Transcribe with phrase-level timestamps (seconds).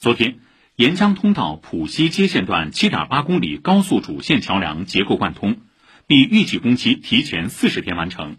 [0.00, 0.38] 昨天，
[0.76, 5.58] 沿江通道浦西接线段7.8公里高速主线桥梁结构贯通，
[6.06, 8.38] 比预计工期提前四十天完成。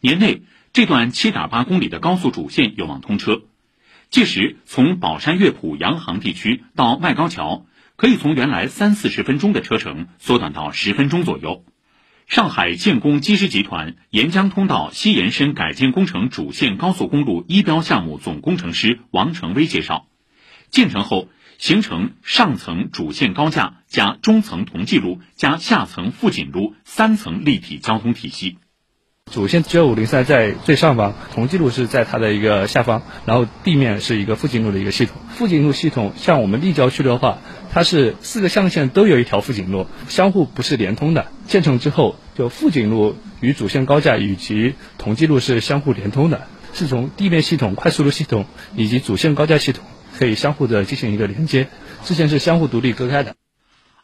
[0.00, 0.42] 年内，
[0.74, 3.40] 这段7.8公里的高速主线有望通车。
[4.10, 7.64] 届时，从宝山乐浦洋行地区到外高桥，
[7.96, 11.64] 可以从原来三四十分钟的车程缩短到十分钟左右。
[12.26, 20.08] 上海建工机师集团沿江通道西延伸改建工程主线高速公路一标项目总工程师王成威介绍。
[20.70, 28.56] 建成后，形成上层主线高架加中层同济路加下层富锦路三层立体交通体系。
[29.30, 35.14] 主线 G 五零三在最上方，同济路是在它的一个下方，然后地面是一个富锦路的一个系统。
[35.28, 37.38] 富锦路系统像我们立交区的话，
[37.70, 41.28] 它是四个象限都有一条富锦路，相互不是连通的。
[41.46, 49.84] 建成之后，就富锦路与主线高架以及同济路是相互连通的，是从地面系统、快速路系统以及主线高架系统。
[50.20, 51.70] 可以相互的进行一个连接，
[52.04, 53.36] 之前是相互独立隔开的。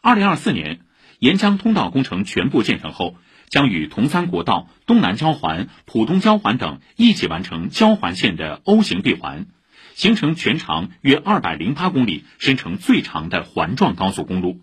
[0.01, 0.79] 二零二四年，
[1.19, 3.15] 沿江通道工程全部建成后，
[3.49, 9.45] 将与同三国道、东南交环、浦东交环等一起完成交环线的 O 型闭环，
[9.93, 14.59] 形成全长约二百零八公里、深成最长的环状高速公路，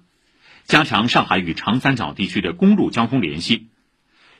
[0.64, 3.68] 加强上海与长三角地区的公路交通联系。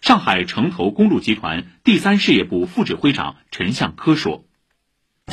[0.01, 4.45] 上海城投公路集团第三事业部副指挥长陈向科说。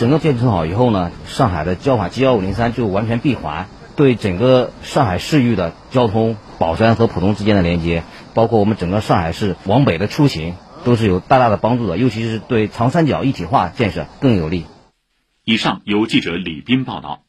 [0.02, 8.04] 整个建成好以后呢，上海的交管 G 幺五零三就完全闭环，对整个上海市域的交通、宝山和浦东之间的连接，
[8.34, 14.66] 包括我们整个上海市往北的出行，都是有大大的帮助的，尤其是对长三角一体化建设更有利。
[15.44, 17.20] 以上由记者李斌报道。